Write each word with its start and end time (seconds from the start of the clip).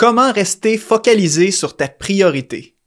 Comment 0.00 0.30
rester 0.30 0.78
focalisé 0.78 1.50
sur 1.50 1.74
ta 1.74 1.88
priorité? 1.88 2.77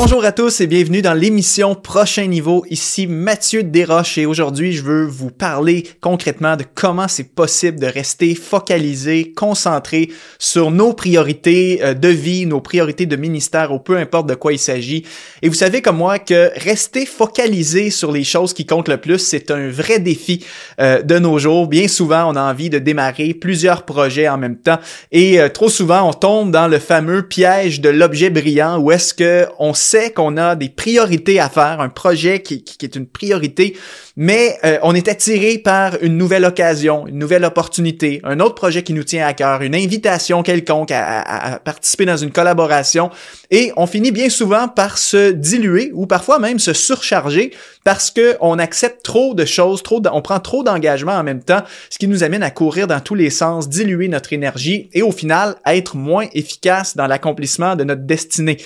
Bonjour 0.00 0.24
à 0.24 0.30
tous 0.30 0.60
et 0.60 0.68
bienvenue 0.68 1.02
dans 1.02 1.12
l'émission 1.12 1.74
Prochain 1.74 2.26
Niveau. 2.26 2.64
Ici 2.70 3.08
Mathieu 3.08 3.64
Desroches 3.64 4.16
et 4.16 4.26
aujourd'hui 4.26 4.72
je 4.72 4.84
veux 4.84 5.04
vous 5.04 5.32
parler 5.32 5.88
concrètement 6.00 6.54
de 6.54 6.62
comment 6.72 7.08
c'est 7.08 7.34
possible 7.34 7.80
de 7.80 7.86
rester 7.86 8.36
focalisé, 8.36 9.32
concentré 9.32 10.10
sur 10.38 10.70
nos 10.70 10.92
priorités 10.92 11.80
euh, 11.82 11.94
de 11.94 12.06
vie, 12.06 12.46
nos 12.46 12.60
priorités 12.60 13.06
de 13.06 13.16
ministère 13.16 13.72
ou 13.72 13.80
peu 13.80 13.96
importe 13.96 14.28
de 14.28 14.36
quoi 14.36 14.52
il 14.52 14.60
s'agit. 14.60 15.04
Et 15.42 15.48
vous 15.48 15.56
savez 15.56 15.82
comme 15.82 15.96
moi 15.96 16.20
que 16.20 16.52
rester 16.54 17.04
focalisé 17.04 17.90
sur 17.90 18.12
les 18.12 18.22
choses 18.22 18.54
qui 18.54 18.66
comptent 18.66 18.88
le 18.88 18.98
plus, 18.98 19.18
c'est 19.18 19.50
un 19.50 19.68
vrai 19.68 19.98
défi 19.98 20.46
euh, 20.80 21.02
de 21.02 21.18
nos 21.18 21.40
jours. 21.40 21.66
Bien 21.66 21.88
souvent, 21.88 22.32
on 22.32 22.36
a 22.36 22.42
envie 22.48 22.70
de 22.70 22.78
démarrer 22.78 23.34
plusieurs 23.34 23.82
projets 23.82 24.28
en 24.28 24.38
même 24.38 24.58
temps 24.58 24.78
et 25.10 25.40
euh, 25.40 25.48
trop 25.48 25.68
souvent 25.68 26.08
on 26.08 26.12
tombe 26.12 26.52
dans 26.52 26.68
le 26.68 26.78
fameux 26.78 27.26
piège 27.26 27.80
de 27.80 27.88
l'objet 27.88 28.30
brillant 28.30 28.78
où 28.78 28.92
est-ce 28.92 29.12
que 29.12 29.46
on 29.58 29.74
sait 29.88 30.12
qu'on 30.12 30.36
a 30.36 30.54
des 30.54 30.68
priorités 30.68 31.40
à 31.40 31.48
faire, 31.48 31.80
un 31.80 31.88
projet 31.88 32.40
qui, 32.42 32.62
est 32.82 32.96
une 32.96 33.06
priorité, 33.06 33.76
mais 34.16 34.58
euh, 34.64 34.78
on 34.82 34.94
est 34.94 35.08
attiré 35.08 35.58
par 35.58 35.96
une 36.02 36.16
nouvelle 36.16 36.44
occasion, 36.44 37.06
une 37.06 37.18
nouvelle 37.18 37.44
opportunité, 37.44 38.20
un 38.24 38.40
autre 38.40 38.54
projet 38.54 38.82
qui 38.82 38.92
nous 38.92 39.04
tient 39.04 39.26
à 39.26 39.32
cœur, 39.32 39.62
une 39.62 39.74
invitation 39.74 40.42
quelconque 40.42 40.90
à, 40.92 41.60
participer 41.64 42.04
dans 42.04 42.16
une 42.16 42.30
collaboration, 42.30 43.10
et 43.50 43.72
on 43.76 43.86
finit 43.86 44.12
bien 44.12 44.30
souvent 44.30 44.68
par 44.68 44.98
se 44.98 45.30
diluer 45.30 45.90
ou 45.94 46.06
parfois 46.06 46.38
même 46.38 46.58
se 46.58 46.72
surcharger 46.72 47.52
parce 47.84 48.10
que 48.10 48.36
on 48.40 48.58
accepte 48.58 49.02
trop 49.02 49.34
de 49.34 49.44
choses, 49.44 49.82
trop, 49.82 50.02
on 50.12 50.22
prend 50.22 50.40
trop 50.40 50.62
d'engagement 50.62 51.12
en 51.12 51.22
même 51.22 51.42
temps, 51.42 51.62
ce 51.90 51.98
qui 51.98 52.08
nous 52.08 52.22
amène 52.22 52.42
à 52.42 52.50
courir 52.50 52.86
dans 52.86 53.00
tous 53.00 53.14
les 53.14 53.30
sens, 53.30 53.68
diluer 53.68 54.08
notre 54.08 54.32
énergie 54.32 54.90
et 54.92 55.02
au 55.02 55.12
final 55.12 55.56
être 55.66 55.96
moins 55.96 56.26
efficace 56.32 56.96
dans 56.96 57.06
l'accomplissement 57.06 57.76
de 57.76 57.84
notre 57.84 58.02
destinée. 58.02 58.58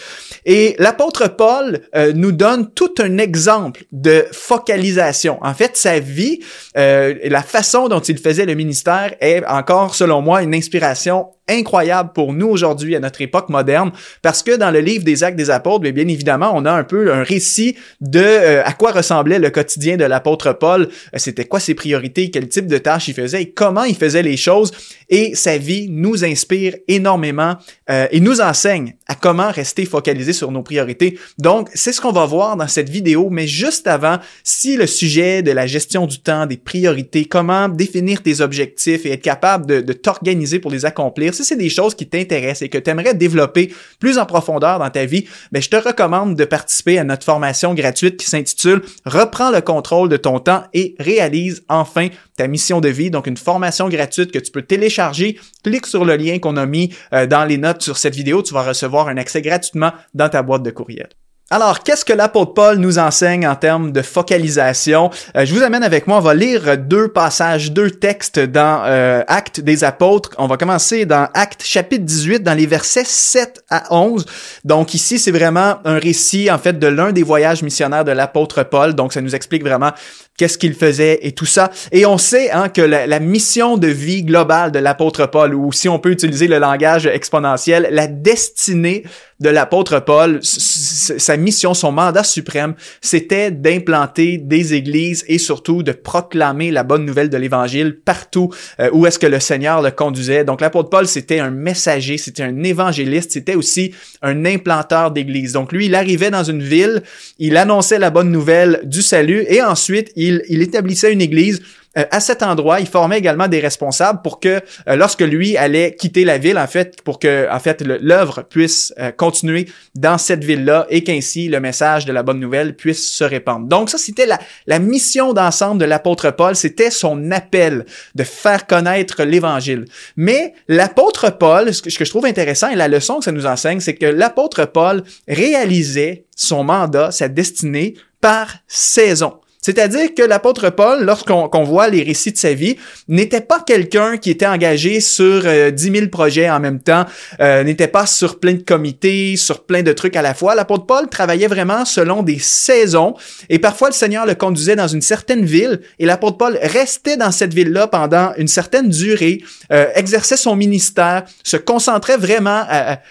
Et 0.45 0.77
la 0.79 0.93
l'apôtre 0.93 1.27
Paul 1.29 1.81
euh, 1.95 2.13
nous 2.15 2.33
donne 2.33 2.71
tout 2.71 2.95
un 2.99 3.17
exemple 3.17 3.85
de 3.93 4.27
focalisation. 4.31 5.39
En 5.41 5.55
fait, 5.55 5.75
sa 5.79 6.01
vie, 6.01 6.41
euh, 6.77 7.15
la 7.25 7.43
façon 7.43 7.89
dont 7.89 8.01
il 8.01 8.19
faisait 8.19 8.45
le 8.45 8.55
ministère 8.55 9.15
est 9.23 9.43
encore, 9.47 9.95
selon 9.95 10.21
moi, 10.21 10.43
une 10.43 10.55
inspiration 10.55 11.29
incroyable 11.49 12.11
pour 12.15 12.33
nous 12.33 12.49
aujourd'hui 12.49 12.97
à 12.97 13.01
notre 13.01 13.21
époque 13.21 13.49
moderne 13.49 13.93
parce 14.23 14.43
que 14.43 14.57
dans 14.57 14.71
le 14.71 14.81
livre 14.81 15.05
des 15.05 15.25
actes 15.25 15.37
des 15.37 15.51
apôtres 15.51 15.83
bien 15.83 16.09
évidemment 16.09 16.53
on 16.55 16.65
a 16.65 16.73
un 16.73 16.85
peu 16.85 17.13
un 17.13 17.23
récit 17.23 17.77
de 18.01 18.21
euh, 18.21 18.65
à 18.65 18.73
quoi 18.73 18.93
ressemblait 18.93 19.39
le 19.39 19.51
quotidien 19.51 19.97
de 19.97 20.05
l'apôtre 20.05 20.53
Paul 20.53 20.89
c'était 21.17 21.45
quoi 21.45 21.61
ses 21.61 21.75
priorités 21.75 22.31
quel 22.31 22.49
type 22.49 22.67
de 22.67 22.79
tâches 22.79 23.09
il 23.09 23.15
faisait 23.15 23.43
et 23.43 23.51
comment 23.51 23.85
il 23.85 23.97
faisait 23.97 24.23
les 24.23 24.37
choses. 24.37 24.73
Et 25.09 25.35
sa 25.35 25.59
vie 25.59 25.89
nous 25.91 26.25
inspire 26.25 26.75
énormément 26.89 27.57
et 27.89 28.21
nous 28.21 28.41
enseigne 28.41 28.95
à 29.07 29.15
comment 29.15 29.51
rester 29.51 29.85
focalisé 29.85 30.33
sur 30.33 30.51
nos 30.51 30.63
priorités. 30.63 31.19
Donc, 31.39 31.69
c'est 31.75 31.93
ce 31.93 32.01
qu'on 32.01 32.13
va 32.13 32.25
voir 32.25 32.57
dans 32.57 32.69
cette 32.69 32.89
vidéo, 32.89 33.29
mais 33.31 33.47
juste 33.47 33.87
avant, 33.87 34.19
si 34.43 34.77
le 34.77 34.87
sujet 34.87 35.43
de 35.43 35.51
la 35.51 35.67
gestion 35.67 36.07
du 36.07 36.21
temps, 36.21 36.47
des 36.47 36.57
priorités, 36.57 37.27
comment 37.27 37.69
définir 37.69 38.23
tes 38.23 38.41
objectifs 38.41 39.05
et 39.05 39.13
être 39.13 39.23
capable 39.23 39.67
de, 39.85 39.93
t'organiser 39.93 40.59
pour 40.59 40.71
les 40.71 40.87
accomplir, 40.87 41.32
si 41.35 41.45
c'est 41.45 41.57
des 41.57 41.69
choses 41.69 41.95
qui 41.95 42.09
t'intéressent 42.09 42.63
et 42.63 42.69
que 42.69 42.79
tu 42.79 42.91
aimerais 42.91 43.15
développer 43.15 43.73
plus 43.99 44.19
en 44.19 44.27
profondeur 44.27 44.79
dans 44.79 44.91
ta 44.91 45.05
vie, 45.05 45.27
ben, 45.51 45.63
je 45.63 45.69
te 45.69 45.77
recommande 45.77 46.37
de 46.37 46.45
participer 46.45 46.99
à 46.99 47.05
notre 47.05 47.25
formation 47.25 47.75
gratuite 47.75 48.17
qui 48.17 48.27
s'intitule 48.27 48.83
Reprends 49.05 49.51
le 49.51 49.61
contrôle 49.61 50.09
de 50.09 50.17
ton 50.17 50.39
temps 50.39 50.65
et 50.73 50.95
réalise 50.99 51.65
enfin 51.69 52.09
ta 52.37 52.47
mission 52.47 52.81
de 52.81 52.89
vie. 52.89 53.11
Donc, 53.11 53.27
une 53.27 53.37
formation 53.37 53.89
gratuite 53.89 54.33
que 54.33 54.39
tu 54.39 54.51
peux 54.51 54.63
télécharger. 54.63 55.39
Clique 55.63 55.87
sur 55.87 56.05
le 56.05 56.17
lien 56.17 56.39
qu'on 56.39 56.57
a 56.57 56.67
mis 56.67 56.95
euh, 57.13 57.27
dans 57.27 57.45
les 57.45 57.59
notes 57.59 57.83
sur 57.83 57.99
cette 57.99 58.15
vidéo. 58.15 58.43
Tu 58.43 58.55
vas 58.55 58.63
recevoir 58.63 59.09
un 59.09 59.17
accès 59.17 59.43
gratuitement 59.43 59.93
dans 60.15 60.29
ta 60.29 60.43
boîte 60.43 60.63
de 60.63 60.71
courriel. 60.71 61.09
Alors, 61.55 61.83
qu'est-ce 61.83 62.07
que 62.07 62.15
l'apôtre 62.15 62.55
Paul 62.55 62.79
nous 62.79 62.99
enseigne 62.99 63.47
en 63.47 63.57
termes 63.57 63.93
de 63.93 64.01
focalisation? 64.01 65.11
Euh, 65.37 65.45
je 65.45 65.53
vous 65.53 65.63
amène 65.63 65.83
avec 65.83 66.07
moi, 66.07 66.17
on 66.17 66.23
va 66.23 66.33
lire 66.33 66.79
deux 66.79 67.09
passages, 67.09 67.73
deux 67.73 67.91
textes 67.91 68.41
dans 68.41 68.85
euh, 68.87 69.23
Actes 69.29 69.61
des 69.61 69.85
apôtres. 69.85 70.31
On 70.39 70.47
va 70.47 70.57
commencer 70.57 71.05
dans 71.05 71.29
Actes 71.35 71.63
chapitre 71.63 72.07
18, 72.07 72.43
dans 72.43 72.55
les 72.55 72.65
versets 72.65 73.05
7 73.05 73.65
à 73.69 73.95
11. 73.95 74.25
Donc 74.65 74.95
ici, 74.95 75.19
c'est 75.19 75.31
vraiment 75.31 75.77
un 75.85 75.99
récit, 75.99 76.51
en 76.51 76.57
fait, 76.57 76.79
de 76.79 76.87
l'un 76.87 77.13
des 77.13 77.23
voyages 77.23 77.63
missionnaires 77.63 78.07
de 78.07 78.13
l'apôtre 78.13 78.63
Paul. 78.63 78.95
Donc 78.95 79.13
ça 79.13 79.21
nous 79.21 79.35
explique 79.35 79.63
vraiment 79.63 79.91
qu'est-ce 80.37 80.59
qu'il 80.59 80.75
faisait 80.75 81.21
et 81.23 81.33
tout 81.33 81.47
ça. 81.47 81.71
Et 81.93 82.07
on 82.07 82.19
sait 82.19 82.51
hein, 82.51 82.69
que 82.69 82.81
la, 82.81 83.07
la, 83.07 83.21
mission 83.21 83.77
de 83.77 83.87
vie 83.87 84.23
globale 84.23 84.73
de 84.73 84.79
l'apôtre 84.79 85.27
Paul, 85.27 85.55
ou 85.55 85.73
si 85.73 85.89
on 85.89 85.99
peut 85.99 86.11
utiliser 86.11 86.49
le 86.49 86.59
langage 86.59 87.07
exponentiel, 87.07 87.89
la 87.91 88.07
destinée 88.07 89.05
de 89.43 89.49
l'apôtre 89.49 89.99
Paul, 89.99 90.39
sa 90.43 91.37
mission, 91.37 91.75
son 91.75 91.91
mandat 91.91 92.23
suprême, 92.23 92.75
c'était 93.01 93.51
d'implanter 93.51 94.39
des 94.39 94.75
églises 94.75 95.25
et 95.27 95.39
surtout 95.39 95.83
de 95.83 95.91
proclamer 95.91 96.71
la 96.71 96.85
bonne 96.85 97.05
nouvelle 97.05 97.29
de 97.29 97.37
l'Évangile 97.37 97.99
partout 97.99 98.51
euh, 98.79 98.89
où 98.93 99.05
est-ce 99.05 99.19
que 99.19 99.27
le 99.27 99.41
Seigneur 99.41 99.83
le 99.83 99.91
conduisait. 99.91 100.45
Donc 100.45 100.61
l'apôtre 100.61 100.91
Paul, 100.91 101.09
c'était 101.09 101.41
un 101.41 101.51
messager, 101.51 102.19
c'était 102.19 102.45
un 102.45 102.63
évangéliste, 102.63 103.33
c'était 103.33 103.57
aussi 103.57 103.93
un 104.23 104.45
implanteur 104.45 105.11
d'églises. 105.11 105.53
Donc 105.53 105.73
lui, 105.73 105.87
il 105.87 105.97
arrivait 105.97 106.31
dans 106.31 106.45
une 106.45 106.63
ville, 106.63 107.03
il 107.39 107.57
annonçait 107.57 107.99
la 107.99 108.11
bonne 108.11 108.31
nouvelle 108.31 108.81
du 108.85 109.03
salut 109.03 109.45
et 109.49 109.61
ensuite 109.61 110.13
il 110.49 110.63
établissait 110.63 111.13
une 111.13 111.21
église 111.21 111.61
euh, 111.99 112.05
à 112.11 112.21
cet 112.21 112.43
endroit, 112.43 112.81
il 112.81 112.87
formait 112.87 113.19
également 113.19 113.49
des 113.49 113.61
responsables 113.61 114.23
pour 114.23 114.41
que 114.41 114.61
euh, 114.89 114.97
lorsque 114.97 115.21
lui 115.21 115.57
allait 115.57 115.95
quitter 115.95 116.25
la 116.25 116.39
ville, 116.39 116.59
en 116.59 116.67
fait, 116.67 117.03
pour 117.03 117.19
que 117.19 117.51
en 117.51 117.59
fait 117.59 117.83
l'œuvre 117.83 118.43
puisse 118.43 118.95
euh, 118.99 119.11
continuer 119.11 119.69
dans 119.95 120.17
cette 120.17 120.43
ville-là 120.43 120.87
et 120.89 121.05
qu'ainsi 121.05 121.49
le 121.49 121.61
message 121.61 122.07
de 122.07 122.13
la 122.13 122.23
bonne 122.23 122.41
nouvelle 122.41 122.77
puisse 122.77 123.11
se 123.11 123.25
répandre. 123.25 123.67
Donc 123.67 123.91
ça, 123.91 123.99
c'était 123.99 124.27
la, 124.27 124.79
mission 124.79 125.33
d'ensemble 125.33 125.81
de 125.81 125.85
l'apôtre 125.85 126.31
Paul, 126.31 126.57
c'était 126.57 126.91
son 126.91 127.31
appel 127.31 127.85
de 128.15 128.25
faire 128.25 128.67
connaître 128.67 129.23
l'Évangile. 129.23 129.85
Mais 130.17 130.55
l'apôtre 130.69 131.31
Paul, 131.31 131.73
ce 131.75 131.83
que, 131.83 131.91
ce 131.91 131.99
que 131.99 132.05
je 132.05 132.11
trouve 132.11 132.25
intéressant 132.25 132.69
et 132.69 132.75
la 132.75 132.89
leçon 132.89 133.19
que 133.19 133.25
ça 133.25 133.33
nous 133.33 133.47
enseigne, 133.47 133.81
c'est 133.81 133.95
que 133.95 134.07
l'apôtre 134.07 134.65
Paul 134.65 135.05
réalisait 135.29 136.25
son 136.35 136.65
mandat, 136.65 137.11
sa 137.13 137.29
destinée 137.29 137.95
par 138.21 138.57
saison. 138.67 139.42
C'est-à-dire 139.63 140.13
que 140.17 140.23
l'apôtre 140.23 140.71
Paul, 140.71 141.05
lorsqu'on 141.05 141.63
voit 141.63 141.89
les 141.89 142.03
récits 142.03 142.33
de 142.33 142.37
sa 142.37 142.53
vie, 142.53 142.77
n'était 143.07 143.41
pas 143.41 143.61
quelqu'un 143.61 144.17
qui 144.17 144.31
était 144.31 144.47
engagé 144.47 145.01
sur 145.01 145.43
euh, 145.45 145.71
10 145.71 145.93
000 145.93 146.07
projets 146.09 146.51
en 146.51 146.59
même 146.59 146.81
temps, 146.81 147.07
euh, 147.41 147.63
n'était 147.63 147.87
pas 147.87 148.07
sur 148.07 148.41
plein 148.41 148.55
de 148.55 148.63
comités, 148.63 149.37
sur 149.37 149.63
plein 149.63 149.83
de 149.83 149.93
trucs 149.93 150.17
à 150.17 150.23
la 150.23 150.35
fois. 150.35 150.57
L'apôtre 150.57 150.87
Paul 150.87 151.09
travaillait 151.09 151.47
vraiment 151.47 151.85
selon 151.85 152.25
des 152.25 152.41
saisons 152.41 153.15
et 153.49 153.61
parfois 153.61 153.89
le 153.89 153.95
Seigneur 153.95 154.27
le 154.27 154.35
conduisait 154.35 154.75
dans 154.75 154.89
une 154.89 155.01
certaine 155.01 155.45
ville 155.45 155.81
et 156.01 156.07
l'apôtre 156.07 156.39
Paul 156.39 156.59
restait 156.61 157.17
dans 157.17 157.31
cette 157.31 157.55
ville-là 157.55 157.87
pendant 157.87 158.33
une 158.39 158.49
certaine 158.49 158.89
durée, 158.89 159.43
euh, 159.71 159.87
exerçait 159.95 160.37
son 160.37 160.57
ministère, 160.57 161.23
se 161.45 161.57
concentrait 161.57 162.17
vraiment 162.17 162.65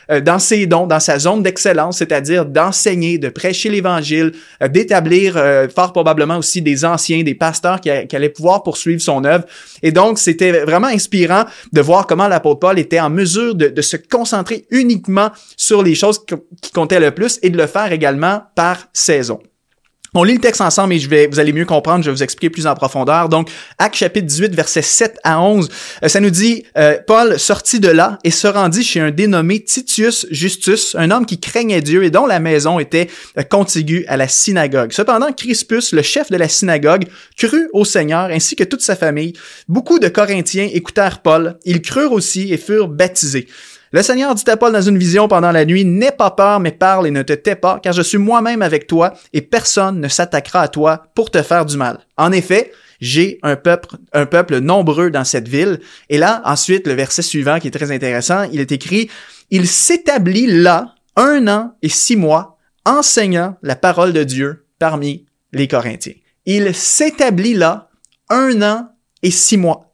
euh, 0.09 0.19
dans 0.19 0.39
ses 0.39 0.65
dons, 0.65 0.85
dans 0.85 0.99
sa 0.99 1.17
zone 1.17 1.43
d'excellence, 1.43 1.99
c'est-à-dire 1.99 2.45
d'enseigner, 2.45 3.17
de 3.17 3.29
prêcher 3.29 3.69
l'Évangile, 3.69 4.33
d'établir 4.69 5.41
fort 5.73 5.93
probablement 5.93 6.40
aussi 6.41 6.61
des 6.61 6.83
anciens, 6.83 7.23
des 7.23 7.35
pasteurs 7.35 7.79
qui, 7.79 7.89
allaient 7.89 8.29
pouvoir 8.29 8.63
poursuivre 8.63 9.01
son 9.01 9.23
œuvre. 9.23 9.45
Et 9.81 9.91
donc, 9.91 10.19
c'était 10.19 10.51
vraiment 10.63 10.87
inspirant 10.87 11.45
de 11.71 11.81
voir 11.81 12.07
comment 12.07 12.27
l'apôtre 12.27 12.59
Paul 12.59 12.79
était 12.79 12.99
en 12.99 13.09
mesure 13.09 13.55
de, 13.55 13.67
de 13.67 13.81
se 13.81 13.97
concentrer 13.97 14.65
uniquement 14.71 15.29
sur 15.55 15.83
les 15.83 15.95
choses 15.95 16.19
qui 16.61 16.71
comptaient 16.71 16.99
le 16.99 17.11
plus 17.11 17.39
et 17.41 17.49
de 17.49 17.57
le 17.57 17.67
faire 17.67 17.91
également 17.91 18.41
par 18.55 18.87
saison. 18.93 19.39
On 20.13 20.25
lit 20.25 20.33
le 20.33 20.41
texte 20.41 20.59
ensemble 20.59 20.93
et 20.93 20.99
je 20.99 21.07
vais, 21.07 21.27
vous 21.27 21.39
allez 21.39 21.53
mieux 21.53 21.63
comprendre, 21.63 22.03
je 22.03 22.09
vais 22.09 22.13
vous 22.13 22.21
expliquer 22.21 22.49
plus 22.49 22.67
en 22.67 22.75
profondeur. 22.75 23.29
Donc, 23.29 23.49
Acte 23.77 23.95
chapitre 23.95 24.27
18, 24.27 24.53
versets 24.53 24.81
7 24.81 25.17
à 25.23 25.39
11, 25.39 25.69
euh, 26.03 26.09
ça 26.09 26.19
nous 26.19 26.29
dit, 26.29 26.65
euh, 26.77 26.97
Paul 27.07 27.39
sortit 27.39 27.79
de 27.79 27.87
là 27.87 28.19
et 28.25 28.29
se 28.29 28.45
rendit 28.45 28.83
chez 28.83 28.99
un 28.99 29.11
dénommé 29.11 29.63
Titius 29.63 30.27
Justus, 30.29 30.95
un 30.99 31.11
homme 31.11 31.25
qui 31.25 31.39
craignait 31.39 31.79
Dieu 31.79 32.03
et 32.03 32.09
dont 32.09 32.25
la 32.25 32.41
maison 32.41 32.77
était 32.77 33.07
euh, 33.37 33.43
contiguë 33.43 34.03
à 34.09 34.17
la 34.17 34.27
synagogue. 34.27 34.91
Cependant, 34.91 35.31
Crispus, 35.31 35.93
le 35.93 36.01
chef 36.01 36.29
de 36.29 36.35
la 36.35 36.49
synagogue, 36.49 37.05
crut 37.37 37.69
au 37.71 37.85
Seigneur 37.85 38.31
ainsi 38.31 38.57
que 38.57 38.65
toute 38.65 38.81
sa 38.81 38.97
famille. 38.97 39.31
Beaucoup 39.69 39.97
de 39.97 40.09
Corinthiens 40.09 40.67
écoutèrent 40.73 41.21
Paul, 41.21 41.57
ils 41.63 41.81
crurent 41.81 42.11
aussi 42.11 42.51
et 42.51 42.57
furent 42.57 42.89
baptisés. 42.89 43.47
Le 43.93 44.01
Seigneur 44.01 44.33
dit 44.35 44.49
à 44.49 44.55
Paul 44.55 44.71
dans 44.71 44.81
une 44.81 44.97
vision 44.97 45.27
pendant 45.27 45.51
la 45.51 45.65
nuit, 45.65 45.83
N'aie 45.83 46.13
pas 46.13 46.31
peur, 46.31 46.61
mais 46.61 46.71
parle 46.71 47.07
et 47.07 47.11
ne 47.11 47.23
te 47.23 47.33
tais 47.33 47.57
pas, 47.57 47.79
car 47.83 47.91
je 47.91 48.01
suis 48.01 48.17
moi-même 48.17 48.61
avec 48.61 48.87
toi, 48.87 49.13
et 49.33 49.41
personne 49.41 49.99
ne 49.99 50.07
s'attaquera 50.07 50.61
à 50.61 50.67
toi 50.69 51.03
pour 51.13 51.29
te 51.29 51.41
faire 51.41 51.65
du 51.65 51.75
mal. 51.75 51.99
En 52.15 52.31
effet, 52.31 52.71
j'ai 53.01 53.37
un 53.43 53.57
peuple, 53.57 53.97
un 54.13 54.25
peuple 54.25 54.59
nombreux 54.59 55.11
dans 55.11 55.25
cette 55.25 55.49
ville. 55.49 55.81
Et 56.07 56.17
là, 56.17 56.41
ensuite, 56.45 56.87
le 56.87 56.93
verset 56.93 57.21
suivant 57.21 57.59
qui 57.59 57.67
est 57.67 57.71
très 57.71 57.91
intéressant, 57.91 58.43
il 58.53 58.61
est 58.61 58.71
écrit, 58.71 59.09
Il 59.49 59.67
s'établit 59.67 60.47
là 60.47 60.95
un 61.17 61.49
an 61.49 61.73
et 61.81 61.89
six 61.89 62.15
mois, 62.15 62.57
enseignant 62.85 63.57
la 63.61 63.75
parole 63.75 64.13
de 64.13 64.23
Dieu 64.23 64.65
parmi 64.79 65.25
les 65.51 65.67
Corinthiens. 65.67 66.13
Il 66.45 66.73
s'établit 66.73 67.55
là 67.55 67.89
un 68.29 68.61
an 68.61 68.87
et 69.21 69.31
six 69.31 69.57
mois. 69.57 69.90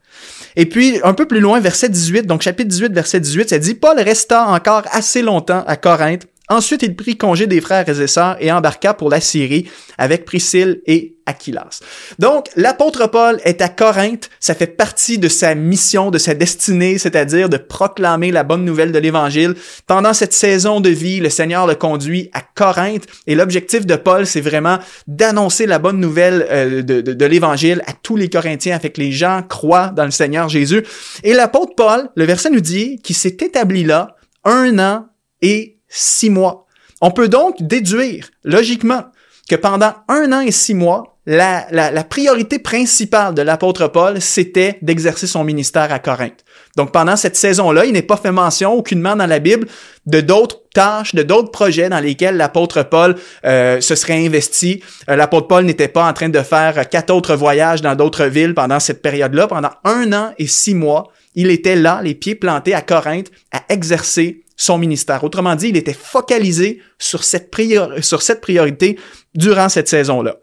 Et 0.59 0.65
puis, 0.65 0.99
un 1.03 1.13
peu 1.13 1.27
plus 1.27 1.39
loin, 1.39 1.59
verset 1.59 1.87
18, 1.87 2.23
donc 2.25 2.41
chapitre 2.41 2.67
18, 2.67 2.91
verset 2.91 3.19
18, 3.19 3.49
ça 3.49 3.59
dit, 3.59 3.75
Paul 3.75 3.99
resta 3.99 4.47
encore 4.47 4.81
assez 4.91 5.21
longtemps 5.21 5.63
à 5.67 5.75
Corinthe 5.77 6.25
Ensuite, 6.49 6.83
il 6.83 6.95
prit 6.95 7.17
congé 7.17 7.45
des 7.45 7.59
frères 7.59 7.89
et 7.89 8.07
sœurs 8.07 8.37
et 8.39 8.51
embarqua 8.51 8.93
pour 8.93 9.09
la 9.09 9.19
Syrie 9.19 9.69
avec 9.97 10.23
Priscille 10.23 10.81
et 10.85 11.17
Aquilas. 11.25 11.81
Donc, 12.19 12.47
l'apôtre 12.55 13.07
Paul 13.07 13.41
est 13.43 13.61
à 13.61 13.67
Corinthe. 13.67 14.29
Ça 14.39 14.55
fait 14.55 14.67
partie 14.67 15.17
de 15.17 15.27
sa 15.27 15.55
mission, 15.55 16.09
de 16.09 16.17
sa 16.17 16.33
destinée, 16.33 16.97
c'est-à-dire 16.97 17.49
de 17.49 17.57
proclamer 17.57 18.31
la 18.31 18.43
bonne 18.43 18.63
nouvelle 18.63 18.93
de 18.93 18.99
l'Évangile. 18.99 19.55
Pendant 19.87 20.13
cette 20.13 20.31
saison 20.31 20.79
de 20.79 20.89
vie, 20.89 21.19
le 21.19 21.29
Seigneur 21.29 21.67
le 21.67 21.75
conduit 21.75 22.29
à 22.31 22.41
Corinthe 22.41 23.07
et 23.27 23.35
l'objectif 23.35 23.85
de 23.85 23.97
Paul, 23.97 24.25
c'est 24.25 24.39
vraiment 24.39 24.79
d'annoncer 25.07 25.65
la 25.65 25.79
bonne 25.79 25.99
nouvelle 25.99 26.47
euh, 26.49 26.81
de, 26.81 27.25
l'Évangile 27.25 27.81
à 27.87 27.91
tous 27.91 28.15
les 28.15 28.29
Corinthiens 28.29 28.77
afin 28.77 28.87
que 28.87 29.01
les 29.01 29.11
gens 29.11 29.43
croient 29.43 29.89
dans 29.89 30.05
le 30.05 30.11
Seigneur 30.11 30.47
Jésus. 30.47 30.83
Et 31.23 31.33
l'apôtre 31.33 31.75
Paul, 31.75 32.09
le 32.15 32.23
verset 32.23 32.49
nous 32.49 32.61
dit 32.61 32.99
qu'il 33.03 33.17
s'est 33.17 33.37
établi 33.41 33.83
là 33.83 34.15
un 34.45 34.79
an 34.79 35.07
et 35.41 35.76
six 35.89 36.29
mois. 36.29 36.65
On 37.01 37.11
peut 37.11 37.29
donc 37.29 37.55
déduire, 37.61 38.29
logiquement, 38.43 39.03
que 39.49 39.55
pendant 39.55 39.93
un 40.07 40.31
an 40.33 40.41
et 40.41 40.51
six 40.51 40.73
mois, 40.73 41.17
la, 41.27 42.03
priorité 42.09 42.57
principale 42.57 43.33
de 43.33 43.41
l'apôtre 43.41 43.87
Paul, 43.87 44.21
c'était 44.21 44.77
d'exercer 44.81 45.27
son 45.27 45.43
ministère 45.43 45.91
à 45.91 45.99
Corinthe. 45.99 46.45
Donc 46.77 46.93
pendant 46.93 47.17
cette 47.17 47.35
saison-là, 47.35 47.85
il 47.85 47.91
n'est 47.91 48.01
pas 48.01 48.15
fait 48.15 48.31
mention 48.31 48.73
aucunement 48.73 49.15
dans 49.15 49.25
la 49.25 49.39
Bible 49.39 49.67
de 50.05 50.21
d'autres 50.21 50.61
tâches, 50.73 51.15
de 51.15 51.23
d'autres 51.23 51.51
projets 51.51 51.89
dans 51.89 51.99
lesquels 51.99 52.37
l'apôtre 52.37 52.83
Paul 52.83 53.15
euh, 53.43 53.81
se 53.81 53.95
serait 53.95 54.25
investi. 54.25 54.81
Euh, 55.09 55.17
l'apôtre 55.17 55.47
Paul 55.47 55.65
n'était 55.65 55.89
pas 55.89 56.07
en 56.07 56.13
train 56.13 56.29
de 56.29 56.39
faire 56.39 56.87
quatre 56.87 57.13
autres 57.13 57.35
voyages 57.35 57.81
dans 57.81 57.95
d'autres 57.95 58.25
villes 58.25 58.53
pendant 58.53 58.79
cette 58.79 59.01
période-là. 59.01 59.47
Pendant 59.47 59.71
un 59.83 60.13
an 60.13 60.33
et 60.37 60.47
six 60.47 60.75
mois, 60.75 61.11
il 61.35 61.51
était 61.51 61.75
là, 61.75 61.99
les 62.01 62.15
pieds 62.15 62.35
plantés 62.35 62.73
à 62.73 62.81
Corinthe, 62.81 63.31
à 63.51 63.63
exercer 63.69 64.45
son 64.57 64.77
ministère. 64.77 65.23
Autrement 65.23 65.55
dit, 65.55 65.69
il 65.69 65.77
était 65.77 65.93
focalisé 65.93 66.81
sur 66.99 67.23
cette, 67.23 67.51
priorité 67.51 68.99
durant 69.35 69.69
cette 69.69 69.87
saison-là. 69.87 70.37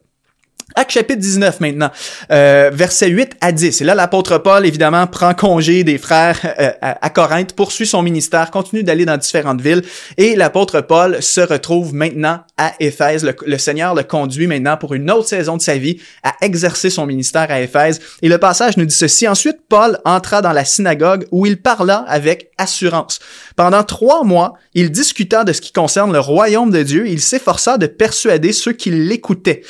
Acte 0.76 0.90
chapitre 0.90 1.20
19 1.20 1.60
maintenant, 1.60 1.90
euh, 2.32 2.68
versets 2.72 3.08
8 3.08 3.36
à 3.40 3.52
10. 3.52 3.80
Et 3.80 3.84
là, 3.84 3.94
l'apôtre 3.94 4.38
Paul, 4.38 4.66
évidemment, 4.66 5.06
prend 5.06 5.32
congé 5.32 5.84
des 5.84 5.98
frères 5.98 6.40
euh, 6.58 6.72
à, 6.80 7.10
Corinthe, 7.10 7.52
poursuit 7.52 7.86
son 7.86 8.02
ministère, 8.02 8.50
continue 8.50 8.82
d'aller 8.82 9.04
dans 9.04 9.16
différentes 9.16 9.60
villes. 9.60 9.82
Et 10.16 10.34
l'apôtre 10.34 10.80
Paul 10.80 11.22
se 11.22 11.40
retrouve 11.40 11.94
maintenant 11.94 12.40
à 12.56 12.72
Éphèse. 12.80 13.24
Le, 13.46 13.58
Seigneur 13.58 13.94
le 13.94 14.02
conduit 14.02 14.48
maintenant 14.48 14.76
pour 14.76 14.94
une 14.94 15.12
autre 15.12 15.28
saison 15.28 15.56
de 15.56 15.62
sa 15.62 15.76
vie 15.76 16.00
à 16.24 16.34
exercer 16.40 16.90
son 16.90 17.06
ministère 17.06 17.50
à 17.50 17.60
Éphèse. 17.60 18.00
Et 18.22 18.28
le 18.28 18.38
passage 18.38 18.76
nous 18.76 18.84
dit 18.84 18.94
ceci. 18.94 19.28
Ensuite, 19.28 19.58
Paul 19.68 19.98
entra 20.04 20.42
dans 20.42 20.52
la 20.52 20.64
synagogue 20.64 21.26
où 21.30 21.46
il 21.46 21.62
parla 21.62 22.04
avec 22.08 22.50
assurance. 22.58 23.20
Pendant 23.54 23.84
trois 23.84 24.24
mois, 24.24 24.54
il 24.74 24.90
discuta 24.90 25.44
de 25.44 25.52
ce 25.52 25.60
qui 25.60 25.72
concerne 25.72 26.12
le 26.12 26.18
royaume 26.18 26.72
de 26.72 26.82
Dieu. 26.82 27.06
il 27.06 27.20
s'efforça 27.20 27.78
de 27.78 27.86
persuader 27.86 28.52
ceux 28.52 28.72
qui 28.72 28.90
l'écoutaient. 28.90 29.62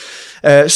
Euh, 0.46 0.68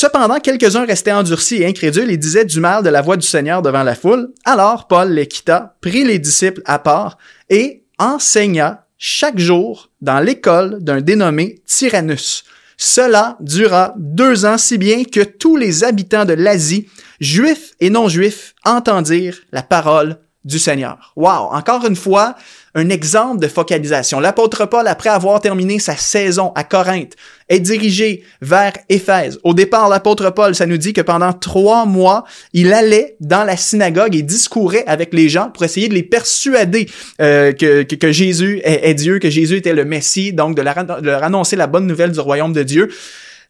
quelques-uns 0.43 0.85
restaient 0.85 1.13
endurcis 1.13 1.63
et 1.63 1.67
incrédules 1.67 2.11
et 2.11 2.17
disaient 2.17 2.45
du 2.45 2.61
mal 2.61 2.83
de 2.83 2.89
la 2.89 3.03
voix 3.03 3.17
du 3.17 3.27
Seigneur 3.27 3.63
devant 3.63 3.83
la 3.83 3.95
foule. 3.95 4.33
Alors 4.45 4.87
Paul 4.87 5.13
les 5.13 5.27
quitta, 5.27 5.77
prit 5.81 6.05
les 6.05 6.19
disciples 6.19 6.63
à 6.65 6.79
part 6.79 7.19
et 7.51 7.85
enseigna 7.99 8.87
chaque 8.99 9.39
jour 9.39 9.91
dans 10.01 10.21
l'école 10.21 10.79
d'un 10.81 11.01
dénommé 11.01 11.63
Tyrannus. 11.67 12.45
Cela 12.77 13.37
dura 13.41 13.95
deux 13.97 14.45
ans 14.45 14.59
si 14.59 14.79
bien 14.79 15.03
que 15.05 15.23
tous 15.23 15.57
les 15.57 15.83
habitants 15.85 16.25
de 16.25 16.35
l'Asie, 16.35 16.89
juifs 17.21 17.75
et 17.81 17.91
non-juifs, 17.91 18.55
entendirent 18.65 19.39
la 19.53 19.63
parole 19.63 20.19
du 20.45 20.59
Seigneur. 20.59 21.13
Wow! 21.17 21.51
Encore 21.53 21.85
une 21.87 21.97
fois, 21.97 22.37
un 22.79 22.89
exemple 22.91 23.41
de 23.41 23.49
focalisation. 23.49 24.21
L'apôtre 24.21 24.65
Paul, 24.67 24.87
après 24.87 25.11
avoir 25.11 25.41
terminé 25.41 25.79
sa 25.79 25.97
saison 25.97 26.53
à 26.55 26.65
Corinthe, 26.65 27.15
est 27.49 27.61
dirigé 27.61 28.23
vers 28.41 28.73
Éphèse. 28.89 29.41
Au 29.43 29.53
départ, 29.53 29.89
l'apôtre 29.89 30.31
Paul, 30.31 30.55
ça 30.55 30.67
nous 30.67 30.77
dit 30.77 30.93
que 30.93 31.01
pendant 31.01 31.33
trois 31.33 31.87
mois, 31.87 32.25
il 32.53 32.73
allait 32.73 33.17
dans 33.21 33.43
la 33.45 33.57
synagogue 33.57 34.15
et 34.15 34.23
discourait 34.23 34.85
avec 34.87 35.13
les 35.13 35.29
gens 35.29 35.51
pour 35.51 35.65
essayer 35.65 35.89
de 35.89 35.95
les 35.95 36.03
persuader 36.03 36.89
euh, 37.21 37.53
que, 37.53 37.83
que, 37.83 38.13
Jésus 38.13 38.61
est, 38.63 38.95
Dieu, 38.95 39.19
que 39.19 39.31
Jésus 39.31 39.57
était 39.57 39.73
le 39.73 39.85
Messie, 39.85 40.33
donc 40.33 40.57
de 40.57 40.63
leur 40.63 41.25
annoncer 41.25 41.57
la 41.57 41.67
bonne 41.67 41.87
nouvelle 41.87 42.13
du 42.13 42.21
royaume 42.21 42.53
de 42.53 42.63
Dieu. 42.63 42.91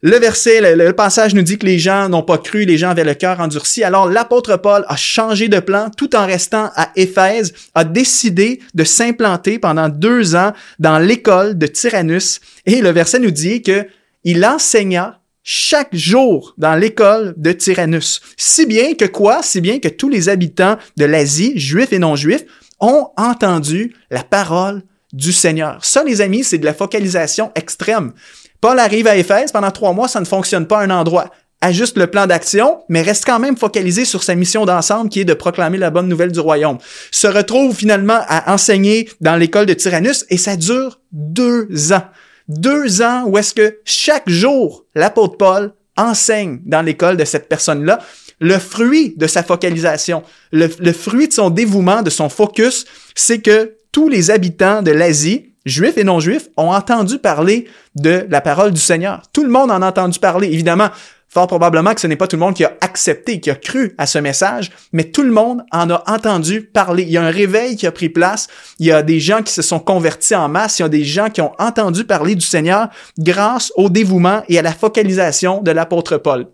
Le 0.01 0.17
verset, 0.17 0.77
le, 0.77 0.93
passage 0.93 1.35
nous 1.35 1.43
dit 1.43 1.59
que 1.59 1.67
les 1.67 1.81
gens 1.81 2.09
n'ont 2.09 2.23
pas 2.23 2.39
cru, 2.39 2.65
les 2.65 2.79
gens 2.79 2.91
avaient 2.91 3.03
le 3.03 3.15
cœur 3.15 3.41
endurci. 3.41 3.83
Alors 3.83 4.09
l'apôtre 4.09 4.57
Paul 4.57 4.85
a 4.87 4.95
changé 4.95 5.49
de 5.49 5.59
plan 5.59 5.91
tout 5.91 6.15
en 6.15 6.25
restant 6.25 6.71
à 6.77 6.93
Éphèse, 6.95 7.53
a 7.75 7.83
décidé 7.83 8.61
de 8.75 8.85
s'implanter 8.85 9.59
pendant 9.59 9.89
deux 9.89 10.37
ans 10.37 10.53
dans 10.79 11.01
l'école 11.01 11.59
de 11.59 11.67
Tyrannus. 11.67 12.41
Et 12.65 12.81
le 12.81 12.91
verset 12.91 13.19
nous 13.19 13.33
dit 13.33 13.61
que 13.63 13.89
il 14.23 14.47
enseigna 14.47 15.21
chaque 15.43 15.97
jour 15.97 16.55
dans 16.59 16.77
l'école 16.77 17.35
de 17.37 17.51
Tyrannus. 17.51 18.21
Si 18.37 18.67
bien 18.67 18.95
que 18.95 19.07
quoi? 19.07 19.43
Si 19.43 19.61
bien 19.61 19.81
que 19.81 19.89
tous 19.89 20.09
les 20.09 20.29
habitants 20.29 20.77
de 20.97 21.07
l'Asie, 21.07 21.59
juifs 21.59 21.93
et 21.93 21.99
non-juifs, 21.99 22.45
ont 22.79 23.09
entendu 23.17 23.97
la 24.13 24.23
parole 24.23 24.83
du 25.13 25.33
Seigneur. 25.33 25.85
Ça, 25.85 26.05
les 26.05 26.21
amis, 26.21 26.45
c'est 26.45 26.59
de 26.59 26.67
la 26.67 26.75
focalisation 26.75 27.51
extrême. 27.55 28.13
Paul 28.61 28.79
arrive 28.79 29.07
à 29.07 29.17
Éphèse, 29.17 29.53
pendant 29.53 29.71
trois 29.71 29.93
mois, 29.93 30.09
ça 30.09 30.21
ne 30.21 30.25
fonctionne 30.25 30.67
pas 30.67 30.81
à 30.81 30.83
un 30.83 30.91
endroit. 30.91 31.31
Ajuste 31.61 31.97
le 31.99 32.07
plan 32.07 32.27
d'action, 32.27 32.83
mais 32.89 33.03
reste 33.03 33.25
quand 33.25 33.39
même 33.39 33.57
focalisé 33.57 34.05
sur 34.05 34.23
sa 34.23 34.35
mission 34.35 34.65
d'ensemble 34.65 35.11
qui 35.11 35.21
est 35.21 35.25
de 35.25 35.35
proclamer 35.35 35.79
la 35.79 35.91
bonne 35.91 36.09
nouvelle 36.09 36.33
du 36.33 36.41
royaume. 36.41 36.79
Se 37.11 37.27
retrouve 37.27 37.75
finalement 37.75 38.21
à 38.29 38.53
enseigner 38.53 39.09
dans 39.21 39.37
l'école 39.37 39.67
de 39.67 39.75
Tyrannus 39.75 40.25
et 40.31 40.37
ça 40.37 40.57
dure 40.57 41.01
deux 41.13 41.93
ans. 41.93 42.05
Deux 42.49 43.03
ans 43.03 43.25
où 43.27 43.39
est-ce 43.39 43.55
que 43.55 43.79
chaque 43.85 44.29
jour, 44.29 44.87
l'apôtre 44.95 45.37
Paul 45.37 45.73
enseigne 45.97 46.61
dans 46.65 46.83
l'école 46.83 47.17
de 47.17 47.25
cette 47.25 47.49
personne-là 47.49 47.99
le 48.41 48.59
fruit 48.59 49.15
de 49.17 49.27
sa 49.27 49.43
focalisation, 49.43 50.23
le, 50.53 50.69
le, 50.79 50.93
fruit 50.93 51.27
de 51.27 51.33
son 51.33 51.51
dévouement, 51.51 52.03
de 52.03 52.11
son 52.11 52.29
focus, 52.29 52.87
c'est 53.17 53.41
que 53.41 53.75
tous 53.91 54.09
les 54.09 54.31
habitants 54.31 54.81
de 54.81 54.93
l'Asie 54.93 55.48
juifs 55.65 55.99
et 55.99 56.05
non-juifs, 56.05 56.49
ont 56.57 56.71
entendu 56.71 57.19
parler 57.19 57.69
de 57.95 58.27
la 58.29 58.41
parole 58.41 58.73
du 58.73 58.81
Seigneur. 58.81 59.23
Tout 59.33 59.45
le 59.45 59.51
monde 59.51 59.71
en 59.71 59.83
a 59.83 59.89
entendu 59.89 60.19
parler. 60.19 60.49
Évidemment, 60.49 60.89
fort 61.29 61.47
probablement 61.47 61.95
que 61.95 62.01
ce 62.01 62.07
n'est 62.07 62.17
pas 62.17 62.27
tout 62.27 62.37
le 62.37 62.41
monde 62.41 62.55
qui 62.55 62.65
a 62.65 62.77
accepté, 62.81 63.41
qui 63.41 63.51
a 63.51 63.55
cru 63.55 63.95
à 63.99 64.07
ce 64.07 64.19
message, 64.19 64.71
mais 64.93 65.05
tout 65.05 65.23
le 65.23 65.31
monde 65.31 65.63
en 65.73 65.91
a 65.91 66.03
entendu 66.07 66.63
parler. 66.63 67.03
Il 67.03 67.11
y 67.11 67.17
a 67.17 67.23
un 67.23 67.31
réveil 67.31 67.77
qui 67.77 67.87
a 67.87 67.93
pris 67.93 68.09
place. 68.09 68.49
Il 68.79 68.87
y 68.87 68.93
a 68.93 69.03
des 69.03 69.21
gens 69.21 69.43
qui 69.43 69.53
se 69.53 69.63
sont 69.63 69.81
convertis 69.81 70.35
en 70.35 70.49
masse. 70.49 70.79
Il 70.79 70.83
y 70.83 70.85
a 70.85 70.89
des 70.89 71.05
gens 71.05 71.31
qui 71.31 71.41
ont 71.41 71.53
entendu 71.59 72.05
parler 72.05 72.35
du 72.35 72.47
Seigneur 72.47 72.89
grâce 73.19 73.73
au 73.77 73.91
dévouement 73.91 74.43
et 74.49 74.59
à 74.59 74.63
la 74.63 74.73
focalisation 74.73 75.63
de 75.63 75.71
l'apôtre 75.71 76.17
Paul. 76.17 76.47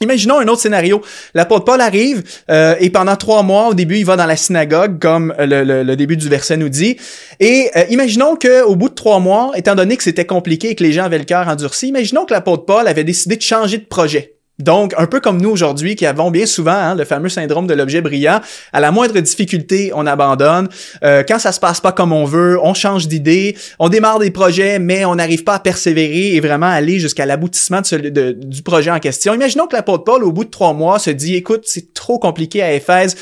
Imaginons 0.00 0.40
un 0.40 0.48
autre 0.48 0.60
scénario. 0.60 1.02
L'apôtre 1.34 1.64
Paul 1.64 1.80
arrive 1.80 2.22
euh, 2.50 2.74
et 2.80 2.90
pendant 2.90 3.16
trois 3.16 3.42
mois, 3.42 3.68
au 3.68 3.74
début, 3.74 3.96
il 3.96 4.04
va 4.04 4.16
dans 4.16 4.26
la 4.26 4.36
synagogue, 4.36 4.98
comme 4.98 5.32
le, 5.38 5.94
début 5.94 6.16
du 6.16 6.28
verset 6.28 6.56
nous 6.56 6.68
dit. 6.68 6.96
Et 7.38 7.70
euh, 7.76 7.84
imaginons 7.90 8.36
qu'au 8.36 8.74
bout 8.74 8.88
de 8.88 8.94
trois 8.94 9.20
mois, 9.20 9.52
étant 9.54 9.74
donné 9.74 9.96
que 9.96 10.02
c'était 10.02 10.26
compliqué 10.26 10.70
et 10.70 10.74
que 10.74 10.82
les 10.82 10.92
gens 10.92 11.04
avaient 11.04 11.18
le 11.18 11.24
cœur 11.24 11.48
endurci, 11.48 11.88
imaginons 11.88 12.24
que 12.24 12.34
l'apôtre 12.34 12.64
Paul 12.64 12.88
avait 12.88 13.04
décidé 13.04 13.36
de 13.36 13.42
changer 13.42 13.78
de 13.78 13.84
projet. 13.84 14.33
Donc, 14.60 14.94
un 14.96 15.06
peu 15.06 15.18
comme 15.18 15.40
nous 15.40 15.50
aujourd'hui, 15.50 15.96
qui 15.96 16.06
avons 16.06 16.30
bien 16.30 16.46
souvent 16.46 16.70
hein, 16.70 16.94
le 16.94 17.04
fameux 17.04 17.28
syndrome 17.28 17.66
de 17.66 17.74
l'objet 17.74 18.00
brillant, 18.00 18.40
à 18.72 18.80
la 18.80 18.92
moindre 18.92 19.18
difficulté, 19.18 19.90
on 19.94 20.06
abandonne. 20.06 20.68
Euh, 21.02 21.24
quand 21.26 21.40
ça 21.40 21.50
se 21.50 21.58
passe 21.58 21.80
pas 21.80 21.90
comme 21.90 22.12
on 22.12 22.24
veut, 22.24 22.58
on 22.62 22.72
change 22.72 23.08
d'idée, 23.08 23.56
on 23.80 23.88
démarre 23.88 24.20
des 24.20 24.30
projets, 24.30 24.78
mais 24.78 25.04
on 25.04 25.16
n'arrive 25.16 25.42
pas 25.42 25.54
à 25.54 25.58
persévérer 25.58 26.34
et 26.34 26.40
vraiment 26.40 26.68
aller 26.68 27.00
jusqu'à 27.00 27.26
l'aboutissement 27.26 27.80
du 27.82 28.62
projet 28.62 28.92
en 28.92 29.00
question. 29.00 29.34
Imaginons 29.34 29.66
que 29.66 29.74
l'apôtre 29.74 30.04
Paul, 30.04 30.22
au 30.22 30.30
bout 30.30 30.44
de 30.44 30.50
trois 30.50 30.72
mois, 30.72 31.00
se 31.00 31.10
dit, 31.10 31.34
écoute, 31.34 31.62
c'est 31.64 31.92
trop 31.92 32.20
compliqué 32.20 32.62
à 32.62 32.72
Éphèse, 32.74 33.16